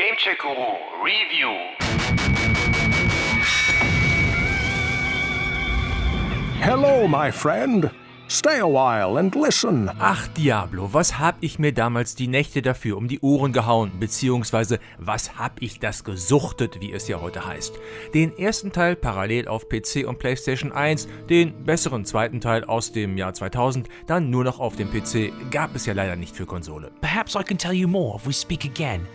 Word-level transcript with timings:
Gamecheck 0.00 0.38
Guru 0.38 0.78
Review. 1.04 1.50
Hello, 6.62 7.06
my 7.06 7.30
friend. 7.30 7.90
Stay 8.26 8.60
a 8.60 8.66
while 8.66 9.18
and 9.18 9.34
listen. 9.34 9.90
Ach 9.98 10.26
Diablo, 10.28 10.94
was 10.94 11.18
hab 11.18 11.36
ich 11.42 11.58
mir 11.58 11.74
damals 11.74 12.14
die 12.14 12.28
Nächte 12.28 12.62
dafür 12.62 12.96
um 12.96 13.08
die 13.08 13.20
Ohren 13.20 13.52
gehauen, 13.52 13.92
beziehungsweise 14.00 14.78
was 14.96 15.36
hab 15.38 15.60
ich 15.60 15.80
das 15.80 16.02
gesuchtet, 16.02 16.80
wie 16.80 16.92
es 16.92 17.06
ja 17.06 17.20
heute 17.20 17.44
heißt. 17.44 17.78
Den 18.14 18.34
ersten 18.38 18.72
Teil 18.72 18.96
parallel 18.96 19.48
auf 19.48 19.68
PC 19.68 20.06
und 20.06 20.18
PlayStation 20.18 20.72
1, 20.72 21.08
den 21.28 21.64
besseren 21.64 22.06
zweiten 22.06 22.40
Teil 22.40 22.64
aus 22.64 22.92
dem 22.92 23.18
Jahr 23.18 23.34
2000, 23.34 23.90
dann 24.06 24.30
nur 24.30 24.44
noch 24.44 24.60
auf 24.60 24.76
dem 24.76 24.90
PC, 24.90 25.30
gab 25.50 25.74
es 25.74 25.84
ja 25.84 25.92
leider 25.92 26.16
nicht 26.16 26.34
für 26.34 26.46
Konsole. 26.46 26.90
Perhaps 27.02 27.34
I 27.34 27.42
can 27.42 27.58
tell 27.58 27.74
you 27.74 27.86
more 27.86 28.16
if 28.16 28.26
we 28.26 28.32
speak 28.32 28.64
again. 28.64 29.06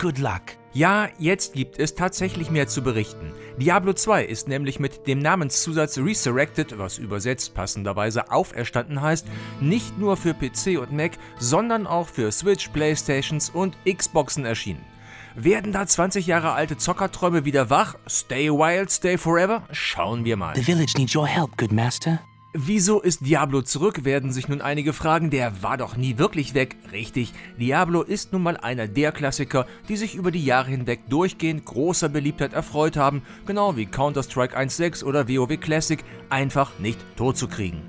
Good 0.00 0.16
luck. 0.16 0.56
Ja, 0.72 1.08
jetzt 1.18 1.52
gibt 1.52 1.78
es 1.78 1.94
tatsächlich 1.94 2.50
mehr 2.50 2.66
zu 2.66 2.80
berichten. 2.80 3.34
Diablo 3.58 3.92
2 3.92 4.24
ist 4.24 4.48
nämlich 4.48 4.80
mit 4.80 5.06
dem 5.06 5.18
Namenszusatz 5.18 5.98
Resurrected, 5.98 6.78
was 6.78 6.96
übersetzt 6.96 7.54
passenderweise 7.54 8.30
auferstanden 8.30 9.02
heißt, 9.02 9.26
nicht 9.60 9.98
nur 9.98 10.16
für 10.16 10.32
PC 10.32 10.80
und 10.80 10.90
Mac, 10.92 11.18
sondern 11.38 11.86
auch 11.86 12.08
für 12.08 12.32
Switch, 12.32 12.68
Playstations 12.68 13.50
und 13.50 13.76
Xboxen 13.84 14.46
erschienen. 14.46 14.86
Werden 15.34 15.70
da 15.70 15.86
20 15.86 16.26
Jahre 16.26 16.52
alte 16.52 16.78
Zockerträume 16.78 17.44
wieder 17.44 17.68
wach? 17.68 17.96
Stay 18.08 18.48
wild, 18.48 18.90
stay 18.90 19.18
forever? 19.18 19.64
Schauen 19.70 20.24
wir 20.24 20.38
mal. 20.38 20.56
The 20.56 20.62
village 20.62 20.94
needs 20.96 21.14
your 21.14 21.26
help, 21.26 21.58
good 21.58 21.72
master. 21.72 22.20
Wieso 22.52 23.00
ist 23.00 23.24
Diablo 23.24 23.62
zurück, 23.62 24.04
werden 24.04 24.32
sich 24.32 24.48
nun 24.48 24.60
einige 24.60 24.92
fragen. 24.92 25.30
Der 25.30 25.62
war 25.62 25.76
doch 25.76 25.96
nie 25.96 26.18
wirklich 26.18 26.52
weg. 26.52 26.74
Richtig, 26.90 27.32
Diablo 27.60 28.02
ist 28.02 28.32
nun 28.32 28.42
mal 28.42 28.56
einer 28.56 28.88
der 28.88 29.12
Klassiker, 29.12 29.66
die 29.88 29.96
sich 29.96 30.16
über 30.16 30.32
die 30.32 30.44
Jahre 30.44 30.68
hinweg 30.68 31.08
durchgehend 31.08 31.64
großer 31.64 32.08
Beliebtheit 32.08 32.52
erfreut 32.52 32.96
haben, 32.96 33.22
genau 33.46 33.76
wie 33.76 33.86
Counter-Strike 33.86 34.58
1.6 34.58 35.04
oder 35.04 35.28
WoW 35.28 35.60
Classic, 35.60 36.02
einfach 36.28 36.72
nicht 36.80 36.98
totzukriegen. 37.16 37.82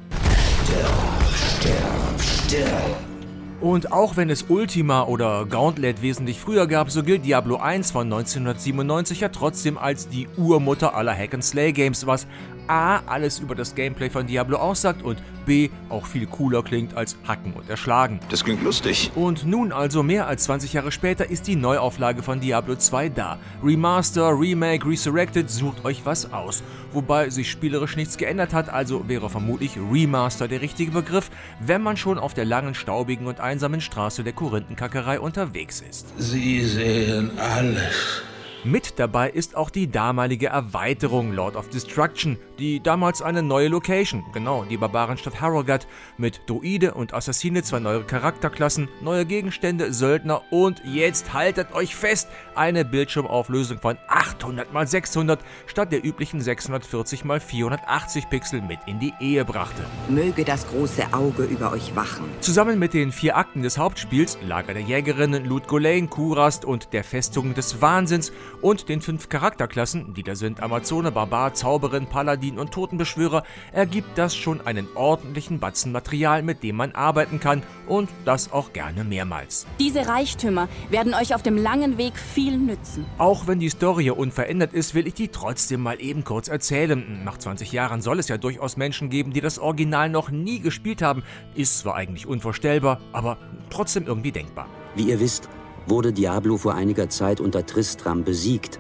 Und 3.62 3.92
auch 3.92 4.18
wenn 4.18 4.32
es 4.32 4.46
Ultima 4.50 5.04
oder 5.04 5.46
Gauntlet 5.46 6.02
wesentlich 6.02 6.40
früher 6.40 6.66
gab, 6.66 6.90
so 6.90 7.04
gilt 7.04 7.26
Diablo 7.26 7.58
1 7.58 7.92
von 7.92 8.04
1997 8.04 9.20
ja 9.20 9.30
trotzdem 9.30 9.78
als 9.78 10.10
die 10.10 10.28
Urmutter 10.36 10.96
aller 10.96 11.16
Hack-and-Slay-Games, 11.16 12.08
was 12.08 12.26
A. 12.72 13.02
alles 13.06 13.40
über 13.40 13.54
das 13.54 13.76
Gameplay 13.76 14.10
von 14.10 14.26
Diablo 14.26 14.56
aussagt 14.56 15.04
und 15.04 15.22
B. 15.46 15.70
auch 15.90 16.06
viel 16.06 16.26
cooler 16.26 16.64
klingt 16.64 16.96
als 16.96 17.18
Hacken 17.28 17.52
und 17.52 17.70
Erschlagen. 17.70 18.22
Das 18.30 18.46
klingt 18.46 18.64
lustig. 18.64 19.12
Und 19.14 19.46
nun 19.46 19.74
also 19.74 20.04
mehr 20.04 20.26
als 20.26 20.46
20 20.46 20.72
Jahre 20.72 20.94
später 20.94 21.30
ist 21.30 21.48
die 21.48 21.58
Neuauflage 21.58 22.24
von 22.24 22.40
Diablo 22.40 22.78
2 22.78 23.10
da. 23.10 23.38
Remaster, 23.62 24.30
Remake, 24.40 24.88
Resurrected, 24.88 25.50
sucht 25.50 25.84
euch 25.84 26.06
was 26.06 26.32
aus. 26.32 26.64
Wobei 26.94 27.30
sich 27.30 27.52
spielerisch 27.52 27.98
nichts 27.98 28.16
geändert 28.16 28.54
hat, 28.54 28.70
also 28.70 29.10
wäre 29.10 29.30
vermutlich 29.30 29.78
Remaster 29.92 30.48
der 30.48 30.62
richtige 30.62 30.92
Begriff, 30.92 31.30
wenn 31.60 31.82
man 31.82 31.98
schon 31.98 32.18
auf 32.18 32.34
der 32.34 32.46
langen, 32.46 32.74
staubigen 32.74 33.28
und 33.28 33.42
einsamen 33.42 33.82
Straße 33.82 34.24
der 34.24 34.32
Korinthenkackerei 34.32 35.20
unterwegs 35.20 35.82
ist. 35.82 36.08
Sie 36.18 36.64
sehen 36.64 37.32
alles. 37.38 38.24
Mit 38.64 39.00
dabei 39.00 39.32
ist 39.32 39.56
auch 39.56 39.72
die 39.72 39.90
damalige 39.90 40.48
Erweiterung 40.48 41.34
Lord 41.34 41.56
of 41.56 41.70
Destruction, 41.70 42.38
die 42.62 42.80
damals 42.80 43.24
eine 43.24 43.42
neue 43.42 43.70
Location, 43.70 44.24
genau 44.34 44.64
die 44.64 44.78
Barbarenstadt 44.78 45.42
Harrogate, 45.42 45.88
mit 46.18 46.42
Druide 46.46 46.94
und 46.94 47.12
Assassine 47.12 47.64
zwei 47.64 47.80
neue 47.80 48.04
Charakterklassen, 48.04 48.88
neue 49.02 49.26
Gegenstände, 49.26 49.92
Söldner 49.92 50.44
und 50.52 50.80
jetzt 50.86 51.34
haltet 51.34 51.74
euch 51.74 51.96
fest, 51.96 52.30
eine 52.54 52.86
Bildschirmauflösung 52.86 53.80
von 53.80 53.98
800 54.08 54.68
x 54.74 54.92
600 54.92 55.40
statt 55.66 55.92
der 55.92 56.06
üblichen 56.06 56.40
640 56.40 57.26
x 57.26 57.44
480 57.46 58.30
Pixel 58.30 58.62
mit 58.62 58.80
in 58.86 59.00
die 59.00 59.14
Ehe 59.20 59.44
brachte. 59.44 59.82
Möge 60.08 60.46
das 60.46 60.68
große 60.68 61.14
Auge 61.14 61.46
über 61.46 61.72
euch 61.72 61.96
wachen. 61.96 62.26
Zusammen 62.42 62.78
mit 62.78 62.94
den 62.94 63.12
vier 63.12 63.38
Akten 63.38 63.64
des 63.64 63.80
Hauptspiels, 63.80 64.38
Lager 64.46 64.74
der 64.74 64.84
Jägerinnen, 64.84 65.46
Loot 65.46 65.68
Golain, 65.68 66.12
Kurast 66.12 66.64
und 66.64 66.94
der 66.94 67.04
Festung 67.04 67.56
des 67.56 67.82
Wahnsinns 67.82 68.32
und 68.62 68.88
den 68.88 69.02
fünf 69.02 69.30
Charakterklassen, 69.30 70.14
die 70.14 70.22
da 70.22 70.36
sind 70.36 70.62
Amazone, 70.62 71.12
Barbar, 71.12 71.56
Zauberin, 71.56 72.06
Paladin 72.06 72.51
und 72.60 72.72
Totenbeschwörer, 72.72 73.44
ergibt 73.72 74.18
das 74.18 74.36
schon 74.36 74.66
einen 74.66 74.88
ordentlichen 74.96 75.60
Batzen 75.60 75.92
Material, 75.92 76.44
mit 76.44 76.64
dem 76.64 76.76
man 76.76 76.94
arbeiten 76.94 77.40
kann 77.40 77.64
und 77.88 78.10
das 78.26 78.52
auch 78.52 78.74
gerne 78.74 79.04
mehrmals. 79.04 79.66
Diese 79.80 80.08
Reichtümer 80.08 80.68
werden 80.90 81.14
euch 81.14 81.36
auf 81.36 81.44
dem 81.44 81.58
langen 81.58 81.98
Weg 81.98 82.18
viel 82.18 82.58
nützen. 82.58 83.06
Auch 83.18 83.48
wenn 83.48 83.60
die 83.60 83.70
Story 83.70 84.10
unverändert 84.10 84.74
ist, 84.74 84.96
will 84.96 85.08
ich 85.08 85.14
die 85.14 85.28
trotzdem 85.30 85.82
mal 85.82 86.02
eben 86.02 86.24
kurz 86.24 86.48
erzählen. 86.48 87.24
Nach 87.24 87.38
20 87.38 87.72
Jahren 87.72 88.02
soll 88.02 88.20
es 88.20 88.28
ja 88.28 88.38
durchaus 88.38 88.78
Menschen 88.78 89.10
geben, 89.10 89.34
die 89.34 89.42
das 89.42 89.60
Original 89.60 90.10
noch 90.10 90.32
nie 90.32 90.60
gespielt 90.60 91.02
haben. 91.02 91.24
Ist 91.56 91.80
zwar 91.80 91.96
eigentlich 91.96 92.28
unvorstellbar, 92.28 93.00
aber 93.12 93.38
trotzdem 93.70 94.06
irgendwie 94.06 94.32
denkbar. 94.32 94.68
Wie 94.96 95.04
ihr 95.04 95.20
wisst, 95.20 95.50
wurde 95.88 96.14
Diablo 96.14 96.58
vor 96.58 96.76
einiger 96.76 97.10
Zeit 97.10 97.40
unter 97.40 97.66
Tristram 97.66 98.24
besiegt. 98.24 98.80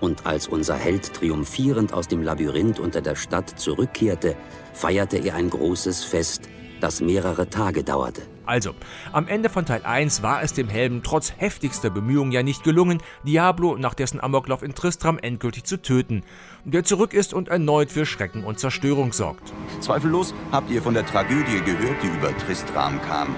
Und 0.00 0.26
als 0.26 0.48
unser 0.48 0.74
Held 0.74 1.12
triumphierend 1.12 1.92
aus 1.92 2.08
dem 2.08 2.22
Labyrinth 2.22 2.80
unter 2.80 3.00
der 3.00 3.16
Stadt 3.16 3.50
zurückkehrte, 3.50 4.34
feierte 4.72 5.18
er 5.18 5.34
ein 5.34 5.50
großes 5.50 6.04
Fest, 6.04 6.48
das 6.80 7.00
mehrere 7.00 7.50
Tage 7.50 7.84
dauerte. 7.84 8.22
Also, 8.46 8.74
am 9.12 9.28
Ende 9.28 9.48
von 9.48 9.64
Teil 9.64 9.82
1 9.84 10.22
war 10.22 10.42
es 10.42 10.52
dem 10.52 10.68
Helden 10.68 11.02
trotz 11.04 11.32
heftigster 11.36 11.90
Bemühungen 11.90 12.32
ja 12.32 12.42
nicht 12.42 12.64
gelungen, 12.64 13.00
Diablo 13.22 13.76
nach 13.76 13.94
dessen 13.94 14.20
Amoklauf 14.20 14.62
in 14.62 14.74
Tristram 14.74 15.18
endgültig 15.18 15.64
zu 15.64 15.80
töten, 15.80 16.24
der 16.64 16.82
zurück 16.82 17.14
ist 17.14 17.32
und 17.32 17.48
erneut 17.48 17.92
für 17.92 18.06
Schrecken 18.06 18.42
und 18.42 18.58
Zerstörung 18.58 19.12
sorgt. 19.12 19.52
Zweifellos 19.80 20.34
habt 20.50 20.70
ihr 20.70 20.82
von 20.82 20.94
der 20.94 21.06
Tragödie 21.06 21.60
gehört, 21.64 22.02
die 22.02 22.08
über 22.08 22.36
Tristram 22.38 23.00
kam. 23.02 23.36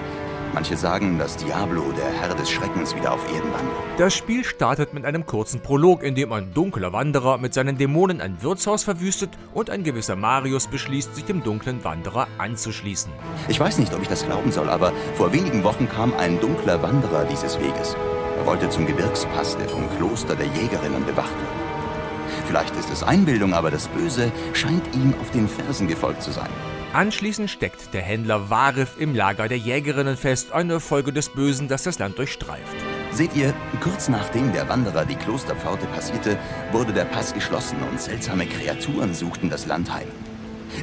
Manche 0.53 0.77
sagen, 0.77 1.17
dass 1.17 1.35
Diablo, 1.35 1.91
der 1.97 2.21
Herr 2.21 2.35
des 2.35 2.49
Schreckens, 2.49 2.95
wieder 2.95 3.13
auf 3.13 3.25
Erden 3.33 3.51
wandelt. 3.51 3.75
Das 3.97 4.13
Spiel 4.13 4.43
startet 4.43 4.93
mit 4.93 5.03
einem 5.03 5.25
kurzen 5.25 5.61
Prolog, 5.61 6.03
in 6.03 6.13
dem 6.13 6.31
ein 6.31 6.53
dunkler 6.53 6.93
Wanderer 6.93 7.39
mit 7.39 7.55
seinen 7.55 7.77
Dämonen 7.77 8.21
ein 8.21 8.43
Wirtshaus 8.43 8.83
verwüstet 8.83 9.31
und 9.55 9.71
ein 9.71 9.83
gewisser 9.83 10.15
Marius 10.15 10.67
beschließt, 10.67 11.15
sich 11.15 11.25
dem 11.25 11.43
dunklen 11.43 11.83
Wanderer 11.83 12.27
anzuschließen. 12.37 13.11
Ich 13.47 13.59
weiß 13.59 13.79
nicht, 13.79 13.95
ob 13.95 14.03
ich 14.03 14.07
das 14.07 14.25
glauben 14.25 14.51
soll, 14.51 14.69
aber 14.69 14.93
vor 15.15 15.33
wenigen 15.33 15.63
Wochen 15.63 15.89
kam 15.89 16.13
ein 16.19 16.39
dunkler 16.39 16.83
Wanderer 16.83 17.25
dieses 17.25 17.59
Weges. 17.59 17.95
Er 18.37 18.45
wollte 18.45 18.69
zum 18.69 18.85
Gebirgspass, 18.85 19.57
der 19.57 19.67
vom 19.67 19.89
Kloster 19.97 20.35
der 20.35 20.47
Jägerinnen 20.47 21.03
bewacht 21.03 21.33
wird. 21.33 22.45
Vielleicht 22.45 22.75
ist 22.75 22.91
es 22.91 23.01
Einbildung, 23.01 23.55
aber 23.55 23.71
das 23.71 23.87
Böse 23.87 24.31
scheint 24.53 24.93
ihm 24.93 25.15
auf 25.19 25.31
den 25.31 25.47
Fersen 25.47 25.87
gefolgt 25.87 26.21
zu 26.21 26.31
sein. 26.31 26.49
Anschließend 26.93 27.49
steckt 27.49 27.91
der 27.95 28.03
Händler 28.03 28.51
Warif 28.51 28.97
im 28.99 29.15
Lager 29.15 29.47
der 29.47 29.57
Jägerinnen 29.57 30.15
fest, 30.15 30.51
eine 30.51 30.79
Folge 30.79 31.11
des 31.11 31.29
Bösen, 31.29 31.67
das 31.67 31.81
das 31.81 31.97
Land 31.97 32.19
durchstreift. 32.19 32.75
Seht 33.11 33.35
ihr, 33.35 33.51
kurz 33.81 34.09
nachdem 34.09 34.53
der 34.53 34.69
Wanderer 34.69 35.03
die 35.03 35.15
Klosterpforte 35.15 35.87
passierte, 35.87 36.37
wurde 36.71 36.93
der 36.93 37.05
Pass 37.05 37.33
geschlossen 37.33 37.77
und 37.89 37.99
seltsame 37.99 38.45
Kreaturen 38.45 39.15
suchten 39.15 39.49
das 39.49 39.65
Land 39.65 39.91
heim. 39.91 40.07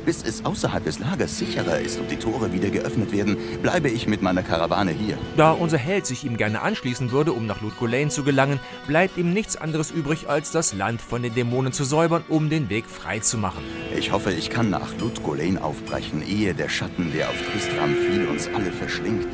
Bis 0.05 0.23
es 0.23 0.45
außerhalb 0.45 0.85
des 0.85 0.99
Lagers 0.99 1.39
sicherer 1.39 1.79
ist 1.79 1.99
und 1.99 2.11
die 2.11 2.17
Tore 2.17 2.53
wieder 2.53 2.71
geöffnet 2.71 3.13
werden, 3.13 3.37
bleibe 3.63 3.89
ich 3.89 4.07
mit 4.07 4.23
meiner 4.23 4.43
Karawane 4.43 4.93
hier. 4.93 5.19
Da 5.37 5.53
unser 5.53 5.79
Held 5.79 6.07
sich 6.07 6.25
ihm 6.25 6.37
gerne 6.37 6.63
anschließen 6.63 7.13
würde, 7.13 7.33
um 7.33 7.47
nach 7.47 7.61
Ludgolain 7.61 8.11
zu 8.11 8.25
gelangen, 8.25 8.61
bleibt 8.87 9.17
ihm 9.17 9.33
nichts 9.33 9.57
anderes 9.57 9.91
übrig, 9.91 10.29
als 10.29 10.51
das 10.51 10.73
Land 10.73 11.01
von 11.01 11.23
den 11.23 11.35
Dämonen 11.35 11.73
zu 11.73 11.85
säubern, 11.85 12.25
um 12.29 12.51
den 12.51 12.69
Weg 12.71 12.87
frei 12.87 13.19
zu 13.21 13.39
machen. 13.39 13.63
Ich 13.97 14.13
hoffe, 14.13 14.33
ich 14.33 14.51
kann 14.51 14.71
nach 14.71 14.97
Ludgolain 14.99 15.59
aufbrechen, 15.59 16.23
ehe 16.27 16.55
der 16.55 16.69
Schatten, 16.69 17.13
der 17.13 17.29
auf 17.29 17.37
Tristram 17.51 17.95
fiel, 17.95 18.27
uns 18.27 18.49
alle 18.55 18.73
verschlingt. 18.73 19.27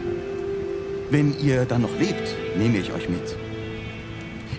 Wenn 1.10 1.38
ihr 1.40 1.64
dann 1.66 1.82
noch 1.82 1.98
lebt, 1.98 2.34
nehme 2.56 2.78
ich 2.78 2.92
euch 2.92 3.08
mit. 3.08 3.36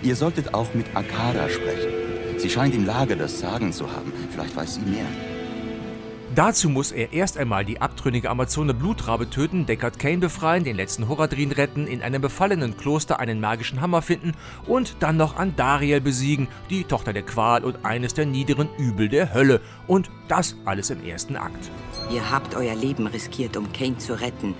Ihr 0.01 0.15
solltet 0.15 0.53
auch 0.53 0.73
mit 0.73 0.85
Akara 0.95 1.49
sprechen. 1.49 1.91
Sie 2.37 2.49
scheint 2.49 2.75
im 2.75 2.85
Lager 2.85 3.15
das 3.15 3.39
Sagen 3.39 3.73
zu 3.73 3.91
haben. 3.91 4.13
Vielleicht 4.31 4.55
weiß 4.55 4.75
sie 4.75 4.81
mehr. 4.81 5.07
Dazu 6.35 6.69
muss 6.69 6.91
er 6.91 7.13
erst 7.13 7.37
einmal 7.37 7.63
die 7.63 7.79
abtrünnige 7.79 8.29
Amazone 8.29 8.73
Blutrabe 8.73 9.29
töten, 9.29 9.65
Deckard 9.65 9.97
Kane 9.97 10.17
befreien, 10.17 10.65
den 10.65 10.75
letzten 10.75 11.07
Horadrin 11.07 11.53
retten, 11.53 11.87
in 11.87 12.01
einem 12.01 12.21
befallenen 12.21 12.75
Kloster 12.75 13.19
einen 13.19 13.39
magischen 13.39 13.79
Hammer 13.79 14.01
finden 14.01 14.33
und 14.65 14.97
dann 14.99 15.15
noch 15.15 15.37
Andariel 15.37 16.01
besiegen, 16.01 16.49
die 16.69 16.83
Tochter 16.83 17.13
der 17.13 17.23
Qual 17.23 17.63
und 17.63 17.85
eines 17.85 18.13
der 18.13 18.25
niederen 18.25 18.67
Übel 18.77 19.07
der 19.07 19.33
Hölle. 19.33 19.61
Und 19.87 20.11
das 20.27 20.57
alles 20.65 20.89
im 20.89 21.03
ersten 21.03 21.37
Akt. 21.37 21.71
Ihr 22.11 22.29
habt 22.29 22.55
euer 22.55 22.75
Leben 22.75 23.07
riskiert, 23.07 23.55
um 23.55 23.71
Kane 23.71 23.97
zu 23.97 24.19
retten. 24.19 24.53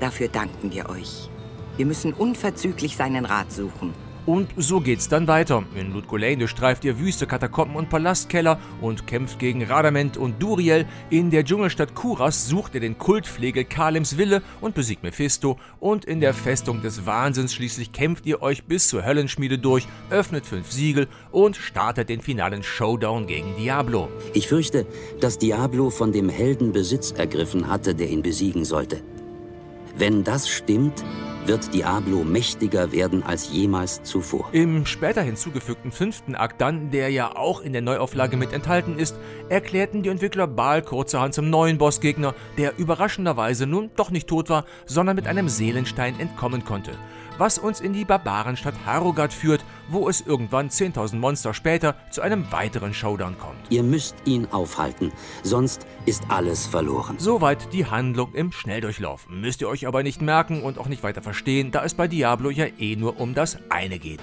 Dafür 0.00 0.28
danken 0.28 0.72
wir 0.72 0.90
euch. 0.90 1.30
Wir 1.76 1.86
müssen 1.86 2.12
unverzüglich 2.12 2.96
seinen 2.96 3.24
Rat 3.24 3.50
suchen. 3.50 3.94
Und 4.26 4.50
so 4.56 4.80
geht's 4.80 5.08
dann 5.08 5.26
weiter. 5.26 5.64
In 5.74 5.92
Ludgolain 5.92 6.38
durchstreift 6.38 6.84
ihr 6.84 6.98
Wüste, 6.98 7.26
Katakomben 7.26 7.76
und 7.76 7.90
Palastkeller 7.90 8.58
und 8.80 9.06
kämpft 9.06 9.38
gegen 9.38 9.62
Radament 9.64 10.16
und 10.16 10.42
Duriel. 10.42 10.86
In 11.10 11.30
der 11.30 11.44
Dschungelstadt 11.44 11.94
Kuras 11.94 12.48
sucht 12.48 12.74
ihr 12.74 12.80
den 12.80 12.96
Kultpflegel 12.96 13.64
Kalims 13.64 14.16
Wille 14.16 14.42
und 14.62 14.74
besiegt 14.74 15.02
Mephisto. 15.02 15.58
Und 15.78 16.06
in 16.06 16.20
der 16.20 16.32
Festung 16.32 16.80
des 16.80 17.04
Wahnsinns 17.04 17.52
schließlich 17.52 17.92
kämpft 17.92 18.24
ihr 18.24 18.40
euch 18.40 18.64
bis 18.64 18.88
zur 18.88 19.04
Höllenschmiede 19.04 19.58
durch, 19.58 19.86
öffnet 20.08 20.46
fünf 20.46 20.72
Siegel 20.72 21.06
und 21.30 21.56
startet 21.56 22.08
den 22.08 22.22
finalen 22.22 22.62
Showdown 22.62 23.26
gegen 23.26 23.56
Diablo. 23.56 24.08
Ich 24.32 24.48
fürchte, 24.48 24.86
dass 25.20 25.38
Diablo 25.38 25.90
von 25.90 26.12
dem 26.12 26.30
Helden 26.30 26.72
Besitz 26.72 27.12
ergriffen 27.12 27.68
hatte, 27.68 27.94
der 27.94 28.08
ihn 28.08 28.22
besiegen 28.22 28.64
sollte. 28.64 29.02
Wenn 29.96 30.24
das 30.24 30.48
stimmt, 30.48 31.04
wird 31.46 31.74
Diablo 31.74 32.24
mächtiger 32.24 32.92
werden 32.92 33.22
als 33.22 33.50
jemals 33.52 34.02
zuvor. 34.02 34.48
Im 34.52 34.86
später 34.86 35.22
hinzugefügten 35.22 35.92
fünften 35.92 36.34
Akt 36.34 36.60
dann, 36.60 36.90
der 36.90 37.10
ja 37.10 37.36
auch 37.36 37.60
in 37.60 37.72
der 37.72 37.82
Neuauflage 37.82 38.36
mit 38.36 38.52
enthalten 38.52 38.98
ist, 38.98 39.16
erklärten 39.48 40.02
die 40.02 40.08
Entwickler 40.08 40.46
Baal 40.46 40.82
kurzerhand 40.82 41.34
zum 41.34 41.50
neuen 41.50 41.78
Bossgegner, 41.78 42.34
der 42.56 42.78
überraschenderweise 42.78 43.66
nun 43.66 43.90
doch 43.96 44.10
nicht 44.10 44.28
tot 44.28 44.48
war, 44.48 44.64
sondern 44.86 45.16
mit 45.16 45.26
einem 45.26 45.48
Seelenstein 45.48 46.18
entkommen 46.18 46.64
konnte 46.64 46.92
was 47.38 47.58
uns 47.58 47.80
in 47.80 47.92
die 47.92 48.04
Barbarenstadt 48.04 48.74
Harrogat 48.86 49.32
führt, 49.32 49.64
wo 49.88 50.08
es 50.08 50.20
irgendwann 50.20 50.68
10.000 50.68 51.16
Monster 51.16 51.54
später 51.54 51.96
zu 52.10 52.22
einem 52.22 52.50
weiteren 52.52 52.94
Showdown 52.94 53.38
kommt. 53.38 53.58
Ihr 53.70 53.82
müsst 53.82 54.16
ihn 54.24 54.46
aufhalten, 54.50 55.12
sonst 55.42 55.86
ist 56.06 56.24
alles 56.28 56.66
verloren. 56.66 57.16
Soweit 57.18 57.72
die 57.72 57.86
Handlung 57.86 58.34
im 58.34 58.52
Schnelldurchlauf. 58.52 59.26
Müsst 59.28 59.60
ihr 59.60 59.68
euch 59.68 59.86
aber 59.86 60.02
nicht 60.02 60.22
merken 60.22 60.62
und 60.62 60.78
auch 60.78 60.88
nicht 60.88 61.02
weiter 61.02 61.22
verstehen, 61.22 61.70
da 61.70 61.84
es 61.84 61.94
bei 61.94 62.08
Diablo 62.08 62.50
ja 62.50 62.66
eh 62.78 62.96
nur 62.96 63.20
um 63.20 63.34
das 63.34 63.58
eine 63.70 63.98
geht. 63.98 64.20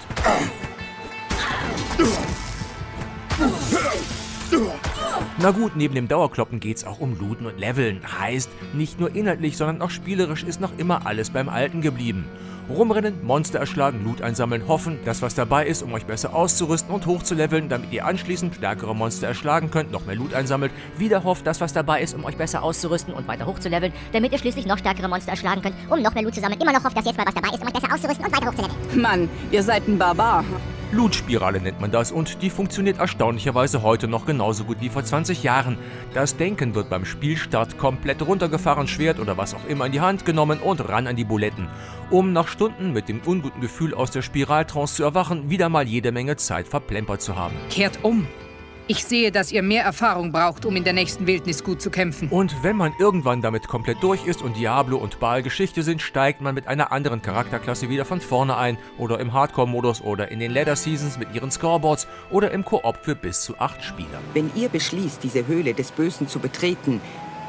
Na 5.40 5.52
gut, 5.52 5.76
neben 5.76 5.96
dem 5.96 6.08
Dauerkloppen 6.08 6.60
geht's 6.60 6.84
auch 6.84 7.00
um 7.00 7.18
Looten 7.18 7.46
und 7.46 7.58
Leveln. 7.60 8.02
Heißt, 8.20 8.50
nicht 8.74 9.00
nur 9.00 9.16
inhaltlich, 9.16 9.58
sondern 9.58 9.82
auch 9.82 9.90
spielerisch 9.90 10.44
ist 10.44 10.62
noch 10.62 10.78
immer 10.78 11.06
alles 11.06 11.30
beim 11.30 11.50
Alten 11.50 11.82
geblieben. 11.82 12.26
Rumrennen, 12.72 13.26
Monster 13.26 13.60
erschlagen, 13.60 14.04
Loot 14.04 14.22
einsammeln, 14.22 14.68
hoffen, 14.68 15.00
dass 15.06 15.22
was 15.22 15.36
dabei 15.36 15.68
ist, 15.68 15.84
um 15.84 15.94
euch 15.94 16.06
besser 16.06 16.34
auszurüsten 16.36 16.94
und 16.94 17.06
hochzuleveln, 17.06 17.70
damit 17.70 17.92
ihr 17.92 18.06
anschließend 18.06 18.56
stärkere 18.56 18.96
Monster 18.96 19.28
erschlagen 19.28 19.72
könnt, 19.72 19.92
noch 19.92 20.06
mehr 20.06 20.16
Loot 20.16 20.34
einsammelt, 20.34 20.72
wieder 20.98 21.24
hofft, 21.24 21.46
dass 21.46 21.62
was 21.62 21.74
dabei 21.74 22.02
ist, 22.02 22.14
um 22.16 22.26
euch 22.26 22.38
besser 22.38 22.64
auszurüsten 22.64 23.14
und 23.14 23.28
weiter 23.28 23.46
hochzuleveln, 23.46 23.94
damit 24.14 24.32
ihr 24.32 24.40
schließlich 24.40 24.66
noch 24.66 24.78
stärkere 24.78 25.08
Monster 25.08 25.32
erschlagen 25.32 25.62
könnt, 25.62 25.76
um 25.90 26.02
noch 26.02 26.14
mehr 26.14 26.24
Loot 26.24 26.36
zu 26.36 26.42
sammeln, 26.42 26.60
immer 26.60 26.74
noch 26.74 26.84
hofft, 26.84 26.98
dass 26.98 27.06
jetzt 27.06 27.18
mal 27.18 27.26
was 27.26 27.36
dabei 27.36 27.50
ist, 27.50 27.62
um 27.62 27.68
euch 27.68 27.74
besser 27.74 27.94
auszurüsten 27.94 28.26
und 28.26 28.36
weiter 28.36 28.48
hochzuleveln. 28.48 29.02
Mann, 29.02 29.30
ihr 29.52 29.64
seid 29.64 29.88
ein 29.88 29.98
Barbar. 29.98 30.44
Loot-Spirale 30.92 31.62
nennt 31.62 31.80
man 31.80 31.92
das 31.92 32.12
und 32.12 32.42
die 32.42 32.50
funktioniert 32.50 33.00
erstaunlicherweise 33.00 33.82
heute 33.82 34.10
noch 34.10 34.26
genauso 34.26 34.66
gut 34.66 34.82
wie 34.82 34.90
vor 34.90 35.06
20 35.06 35.42
Jahren. 35.42 35.78
Das 36.14 36.36
Denken 36.36 36.76
wird 36.76 36.90
beim 36.90 37.06
Spielstart 37.06 37.78
komplett 37.78 38.22
runtergefahren, 38.22 38.88
Schwert 38.88 39.20
oder 39.20 39.38
was 39.38 39.54
auch 39.54 39.66
immer 39.70 39.86
in 39.86 39.94
die 39.94 40.02
Hand 40.02 40.26
genommen 40.26 40.60
und 40.60 40.88
ran 40.90 41.08
an 41.08 41.16
die 41.16 41.24
Buletten, 41.24 41.70
um 42.10 42.34
nach 42.34 42.50
Stunden 42.50 42.92
mit 42.92 43.08
dem 43.08 43.22
unguten 43.26 43.62
Gefühl 43.62 43.94
aus 43.94 44.12
der 44.12 44.22
Spiraltrance 44.22 44.96
zu 44.96 45.04
erwachen, 45.04 45.50
wieder 45.50 45.70
mal 45.70 45.88
jede 45.88 46.12
Menge 46.12 46.36
Zeit 46.36 46.68
verplempert 46.68 47.22
zu 47.22 47.38
haben. 47.38 47.56
Kehrt 47.70 48.00
um! 48.04 48.28
Ich 48.88 49.06
sehe, 49.06 49.32
dass 49.32 49.52
ihr 49.52 49.62
mehr 49.62 49.84
Erfahrung 49.84 50.32
braucht, 50.32 50.66
um 50.66 50.76
in 50.76 50.84
der 50.84 50.94
nächsten 50.94 51.28
Wildnis 51.28 51.64
gut 51.64 51.82
zu 51.82 51.90
kämpfen. 51.90 52.28
Und 52.30 52.64
wenn 52.64 52.76
man 52.76 52.94
irgendwann 53.00 53.42
damit 53.42 53.68
komplett 53.68 54.02
durch 54.02 54.26
ist 54.26 54.42
und 54.42 54.58
Diablo 54.58 54.98
und 54.98 55.20
Baal 55.20 55.44
Geschichte 55.44 55.84
sind, 55.84 56.02
steigt 56.02 56.42
man 56.42 56.56
mit 56.56 56.68
einer 56.68 56.92
anderen 56.92 57.22
Charakterklasse 57.22 57.90
wieder 57.90 58.06
von 58.06 58.20
vorne 58.22 58.58
ein 58.58 58.78
oder 58.98 59.20
im 59.20 59.34
Hardcore-Modus 59.34 60.02
oder 60.02 60.32
in 60.32 60.40
den 60.40 60.52
Ladder 60.52 60.76
Seasons 60.76 61.18
mit 61.18 61.34
ihren 61.34 61.52
Scoreboards 61.52 62.08
oder 62.32 62.52
im 62.52 62.66
Koop 62.66 62.98
für 63.04 63.16
bis 63.16 63.44
zu 63.44 63.58
acht 63.60 63.84
Spieler. 63.84 64.20
Wenn 64.34 64.52
ihr 64.56 64.70
beschließt, 64.70 65.24
diese 65.24 65.48
Höhle 65.48 65.74
des 65.74 65.92
Bösen 65.92 66.28
zu 66.28 66.40
betreten, 66.40 67.00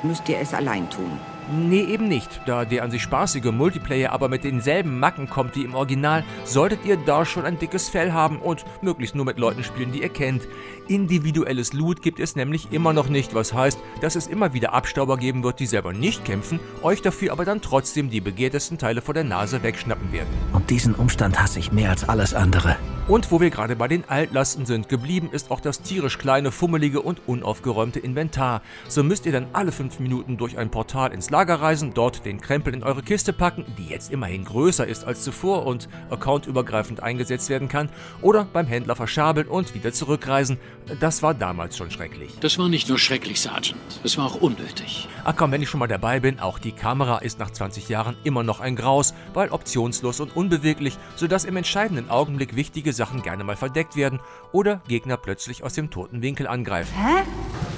müsst 0.02 0.28
ihr 0.28 0.38
es 0.38 0.55
allein 0.55 0.88
tun. 0.90 1.19
Nee, 1.50 1.83
eben 1.83 2.09
nicht. 2.09 2.41
Da 2.47 2.65
der 2.65 2.83
an 2.85 2.91
sich 2.91 3.03
spaßige 3.03 3.50
Multiplayer 3.53 4.12
aber 4.12 4.29
mit 4.29 4.44
denselben 4.44 4.99
Macken 4.99 5.29
kommt 5.29 5.56
wie 5.56 5.65
im 5.65 5.75
Original, 5.75 6.25
solltet 6.44 6.85
ihr 6.85 6.97
da 6.97 7.25
schon 7.25 7.44
ein 7.44 7.59
dickes 7.59 7.89
Fell 7.89 8.12
haben 8.12 8.39
und 8.39 8.65
möglichst 8.81 9.15
nur 9.15 9.25
mit 9.25 9.39
Leuten 9.39 9.65
spielen, 9.65 9.93
die 9.93 10.03
ihr 10.03 10.09
kennt. 10.09 10.43
Individuelles 10.89 11.73
Loot 11.73 12.03
gibt 12.03 12.21
es 12.21 12.37
nämlich 12.37 12.73
immer 12.73 12.93
noch 12.93 13.09
nicht, 13.09 13.35
was 13.35 13.53
heißt, 13.53 13.79
dass 14.00 14.17
es 14.17 14.27
immer 14.27 14.53
wieder 14.53 14.73
Abstauber 14.73 15.17
geben 15.17 15.43
wird, 15.43 15.61
die 15.61 15.67
selber 15.67 15.93
nicht 15.93 16.25
kämpfen, 16.25 16.61
euch 16.83 17.03
dafür 17.03 17.33
aber 17.33 17.45
dann 17.45 17.61
trotzdem 17.61 18.11
die 18.11 18.21
begehrtesten 18.21 18.79
Teile 18.79 19.00
vor 19.00 19.15
der 19.15 19.25
Nase 19.25 19.62
wegschnappen 19.62 20.12
werden. 20.12 20.31
Und 20.53 20.71
diesen 20.71 20.95
Umstand 20.95 21.41
hasse 21.41 21.59
ich 21.59 21.73
mehr 21.73 21.91
als 21.91 22.09
alles 22.09 22.35
andere. 22.35 22.77
Und 23.08 23.32
wo 23.32 23.40
wir 23.40 23.50
gerade 23.50 23.75
bei 23.75 23.88
den 23.88 24.08
Altlasten 24.08 24.64
sind, 24.64 24.88
geblieben 24.88 25.31
ist 25.32 25.50
auch 25.50 25.58
das 25.58 25.82
tierisch 25.82 26.19
kleine, 26.19 26.52
fummelige 26.52 27.02
und 27.02 27.20
unaufgeräumte 27.26 27.99
Inventar. 27.99 28.62
So 28.87 29.02
müsst 29.02 29.26
ihr 29.26 29.32
dann 29.32 29.49
alle 29.52 29.72
fünf 29.72 29.99
Minuten 29.99 30.37
durch 30.37 30.56
ein 30.56 30.70
Portal 30.70 31.12
ins 31.12 31.28
Lager 31.28 31.56
reisen, 31.56 31.94
dort 31.94 32.25
den 32.25 32.40
Krempel 32.40 32.72
in 32.72 32.84
eure 32.84 33.02
Kiste 33.02 33.32
packen, 33.32 33.64
die 33.76 33.87
jetzt 33.87 34.12
immerhin 34.12 34.44
größer 34.44 34.87
ist 34.87 35.04
als 35.04 35.25
zuvor 35.25 35.66
und 35.66 35.88
accountübergreifend 36.10 37.02
eingesetzt 37.02 37.50
werden 37.50 37.66
kann, 37.66 37.88
oder 38.20 38.44
beim 38.44 38.69
Händler 38.69 38.94
verschabeln 38.94 39.49
und 39.49 39.75
wieder 39.75 39.93
zurückreisen. 39.93 40.58
Das 41.00 41.25
war 41.25 41.34
damals 41.34 41.76
schon 41.76 41.90
schrecklich. 41.90 42.38
Das 42.40 42.56
war 42.56 42.69
nicht 42.69 42.88
nur 42.88 43.00
schrecklich, 43.00 43.40
Sergeant. 43.40 43.81
Es 44.04 44.16
war 44.16 44.26
auch 44.26 44.37
unnötig. 44.37 45.08
Ach 45.25 45.34
komm, 45.34 45.50
wenn 45.50 45.62
ich 45.62 45.69
schon 45.69 45.81
mal 45.81 45.88
dabei 45.88 46.20
bin, 46.20 46.38
auch 46.38 46.60
die 46.60 46.72
Kamera 46.72 47.19
ist 47.19 47.40
nach 47.40 47.50
20 47.50 47.88
Jahren 47.88 48.16
immer 48.22 48.44
noch 48.44 48.60
ein 48.60 48.76
Graus, 48.76 49.12
weil 49.34 49.50
optionslos 49.50 50.20
und 50.20 50.37
unbeweglich, 50.37 50.96
sodass 51.16 51.44
im 51.44 51.56
entscheidenden 51.56 52.08
Augenblick 52.08 52.54
wichtige 52.54 52.92
Sachen 52.93 53.23
gerne 53.23 53.44
mal 53.44 53.56
verdeckt 53.56 53.97
werden 53.97 54.21
oder 54.53 54.81
Gegner 54.89 55.17
plötzlich 55.17 55.65
aus 55.65 55.75
dem 55.75 55.91
toten 55.91 56.23
Winkel 56.23 56.47
angreifen. 56.47 56.93
Hä? 56.94 57.23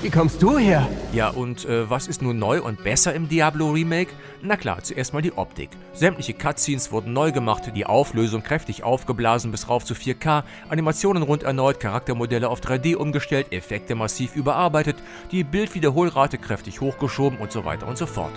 Wie 0.04 0.10
kommst 0.10 0.42
du 0.42 0.58
her? 0.58 0.86
Ja, 1.14 1.30
und 1.30 1.64
äh, 1.64 1.88
was 1.88 2.08
ist 2.08 2.20
nun 2.20 2.38
neu 2.38 2.60
und 2.60 2.84
besser 2.84 3.14
im 3.14 3.26
Diablo 3.26 3.70
Remake? 3.70 4.12
Na 4.42 4.56
klar, 4.56 4.82
zuerst 4.82 5.14
mal 5.14 5.22
die 5.22 5.32
Optik. 5.32 5.70
Sämtliche 5.94 6.34
Cutscenes 6.34 6.92
wurden 6.92 7.14
neu 7.14 7.32
gemacht, 7.32 7.72
die 7.74 7.86
Auflösung 7.86 8.42
kräftig 8.42 8.82
aufgeblasen 8.82 9.50
bis 9.50 9.70
rauf 9.70 9.84
zu 9.84 9.94
4K, 9.94 10.42
Animationen 10.68 11.22
rund 11.22 11.42
erneut, 11.42 11.80
Charaktermodelle 11.80 12.50
auf 12.50 12.60
3D 12.60 12.96
umgestellt, 12.96 13.50
Effekte 13.52 13.94
massiv 13.94 14.36
überarbeitet, 14.36 14.96
die 15.30 15.42
Bildwiederholrate 15.42 16.36
kräftig 16.36 16.82
hochgeschoben 16.82 17.38
und 17.38 17.50
so 17.50 17.64
weiter 17.64 17.86
und 17.86 17.96
so 17.96 18.04
fort. 18.04 18.32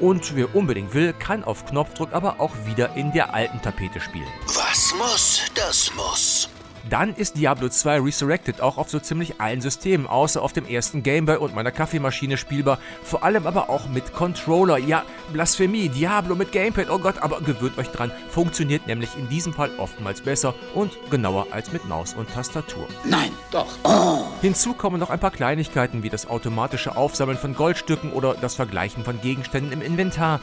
Und 0.00 0.34
wer 0.34 0.54
unbedingt 0.54 0.94
will, 0.94 1.12
kann 1.12 1.44
auf 1.44 1.66
Knopfdruck 1.66 2.14
aber 2.14 2.40
auch 2.40 2.54
wieder 2.64 2.96
in 2.96 3.12
der 3.12 3.34
alten 3.34 3.60
Tapete 3.60 4.00
spielen. 4.00 4.28
Was 4.46 4.69
muss, 4.94 5.40
das 5.54 5.92
muss. 5.94 6.59
Dann 6.88 7.14
ist 7.14 7.36
Diablo 7.36 7.68
2 7.68 8.00
Resurrected 8.00 8.60
auch 8.60 8.78
auf 8.78 8.90
so 8.90 8.98
ziemlich 8.98 9.40
allen 9.40 9.60
Systemen, 9.60 10.06
außer 10.06 10.42
auf 10.42 10.52
dem 10.52 10.66
ersten 10.66 11.02
Gameboy 11.02 11.36
und 11.36 11.54
meiner 11.54 11.70
Kaffeemaschine 11.70 12.36
spielbar, 12.36 12.78
vor 13.02 13.22
allem 13.22 13.46
aber 13.46 13.68
auch 13.68 13.88
mit 13.88 14.14
Controller. 14.14 14.78
Ja, 14.78 15.04
Blasphemie, 15.32 15.88
Diablo 15.88 16.34
mit 16.34 16.52
Gamepad, 16.52 16.90
oh 16.90 16.98
Gott, 16.98 17.18
aber 17.18 17.40
gewöhnt 17.40 17.78
euch 17.78 17.88
dran, 17.88 18.10
funktioniert 18.30 18.86
nämlich 18.86 19.10
in 19.16 19.28
diesem 19.28 19.52
Fall 19.52 19.70
oftmals 19.78 20.20
besser 20.20 20.54
und 20.74 20.92
genauer 21.10 21.48
als 21.50 21.72
mit 21.72 21.84
Maus 21.86 22.14
und 22.14 22.30
Tastatur. 22.30 22.86
Nein, 23.04 23.30
doch. 23.50 23.68
Oh. 23.84 24.24
Hinzu 24.40 24.72
kommen 24.72 24.98
noch 24.98 25.10
ein 25.10 25.20
paar 25.20 25.30
Kleinigkeiten 25.30 26.02
wie 26.02 26.10
das 26.10 26.28
automatische 26.28 26.96
Aufsammeln 26.96 27.38
von 27.38 27.54
Goldstücken 27.54 28.12
oder 28.12 28.34
das 28.40 28.54
Vergleichen 28.54 29.04
von 29.04 29.20
Gegenständen 29.20 29.72
im 29.72 29.82
Inventar. 29.82 30.40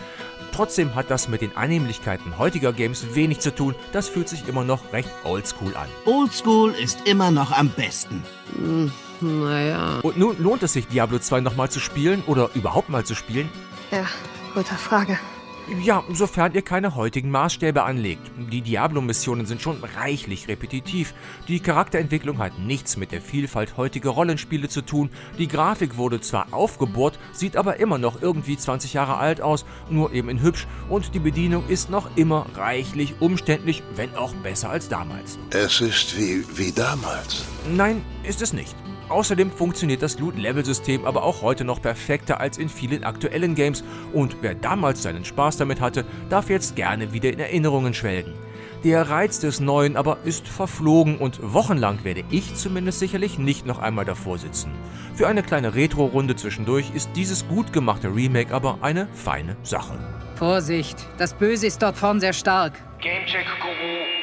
Trotzdem 0.52 0.96
hat 0.96 1.12
das 1.12 1.28
mit 1.28 1.42
den 1.42 1.56
Annehmlichkeiten 1.56 2.38
heutiger 2.38 2.74
Games 2.74 3.16
wenig 3.16 3.40
zu 3.40 3.54
tun, 3.54 3.76
das 3.92 4.08
fühlt 4.08 4.30
sich 4.30 4.48
immer 4.48 4.64
noch 4.64 4.92
recht 4.94 5.10
oldschool 5.24 5.76
an. 5.76 5.88
Oldschool 6.28 6.72
ist 6.72 7.08
immer 7.08 7.32
noch 7.32 7.54
am 7.54 7.70
besten. 7.70 8.22
Hm, 8.58 8.92
naja. 9.22 10.00
Und 10.02 10.18
nun 10.18 10.36
lohnt 10.44 10.62
es 10.62 10.74
sich, 10.74 10.86
Diablo 10.86 11.20
2 11.20 11.40
nochmal 11.40 11.70
zu 11.72 11.80
spielen 11.80 12.22
oder 12.28 12.50
überhaupt 12.54 12.90
mal 12.90 13.06
zu 13.06 13.16
spielen? 13.16 13.50
Ja, 13.92 14.06
gute 14.54 14.76
Frage. 14.76 15.18
Ja, 15.84 16.02
sofern 16.14 16.54
ihr 16.54 16.62
keine 16.62 16.96
heutigen 16.96 17.30
Maßstäbe 17.30 17.84
anlegt. 17.84 18.32
Die 18.52 18.62
Diablo-Missionen 18.62 19.46
sind 19.46 19.62
schon 19.62 19.84
reichlich 19.84 20.48
repetitiv. 20.48 21.14
Die 21.50 21.60
Charakterentwicklung 21.60 22.38
hat 22.38 22.58
nichts 22.58 22.96
mit 22.96 23.12
der 23.12 23.22
Vielfalt 23.22 23.76
heutiger 23.76 24.12
Rollenspiele 24.12 24.70
zu 24.70 24.82
tun. 24.82 25.10
Die 25.38 25.50
Grafik 25.50 25.98
wurde 25.98 26.22
zwar 26.22 26.54
aufgebohrt, 26.54 27.20
sieht 27.34 27.58
aber 27.58 27.82
immer 27.82 27.98
noch 27.98 28.22
irgendwie 28.22 28.56
20 28.56 28.94
Jahre 28.94 29.18
alt 29.18 29.42
aus, 29.42 29.66
nur 29.90 30.14
eben 30.14 30.30
in 30.30 30.42
hübsch. 30.42 30.68
Und 30.88 31.14
die 31.14 31.20
Bedienung 31.20 31.68
ist 31.68 31.90
noch 31.90 32.16
immer 32.16 32.46
reichlich 32.56 33.16
umständlich, 33.20 33.84
wenn 33.96 34.16
auch 34.16 34.34
besser 34.36 34.70
als 34.70 34.88
damals. 34.88 35.38
Es 35.50 35.82
ist 35.82 36.18
wie, 36.18 36.46
wie 36.58 36.72
damals. 36.72 37.44
Nein, 37.70 38.06
ist 38.24 38.42
es 38.42 38.54
nicht. 38.54 38.76
Außerdem 39.10 39.52
funktioniert 39.52 40.02
das 40.02 40.20
Loot-Level-System 40.20 41.06
aber 41.06 41.24
auch 41.24 41.42
heute 41.42 41.64
noch 41.64 41.82
perfekter 41.82 42.40
als 42.40 42.58
in 42.58 42.70
vielen 42.70 43.04
aktuellen 43.04 43.56
Games 43.56 43.84
und 44.14 44.38
wer 44.42 44.54
damals 44.54 45.04
seinen 45.04 45.24
Spaß 45.24 45.58
damit 45.58 45.80
hatte, 45.80 46.06
darf 46.30 46.50
jetzt 46.50 46.76
gerne 46.76 47.14
wieder 47.14 47.32
in 47.32 47.40
Erinnerungen 47.40 47.94
schwelgen. 47.94 48.34
Der 48.84 49.10
Reiz 49.10 49.40
des 49.40 49.60
Neuen 49.60 49.98
aber 49.98 50.20
ist 50.24 50.48
verflogen 50.48 51.18
und 51.18 51.40
wochenlang 51.42 52.04
werde 52.04 52.24
ich 52.30 52.56
zumindest 52.56 53.00
sicherlich 53.00 53.40
nicht 53.40 53.66
noch 53.66 53.80
einmal 53.80 54.06
davor 54.06 54.38
sitzen. 54.38 54.72
Für 55.16 55.28
eine 55.28 55.42
kleine 55.42 55.74
Retro-Runde 55.74 56.36
zwischendurch 56.36 56.92
ist 56.94 57.10
dieses 57.16 57.48
gut 57.48 57.74
gemachte 57.74 58.14
Remake 58.14 58.54
aber 58.54 58.78
eine 58.82 59.08
feine 59.14 59.58
Sache. 59.64 59.98
Vorsicht, 60.36 61.08
das 61.18 61.34
Böse 61.34 61.66
ist 61.66 61.82
dort 61.82 61.98
vorn 61.98 62.20
sehr 62.20 62.34
stark. 62.34 62.74
Gamecheck 63.02 63.48
Guru 63.62 64.17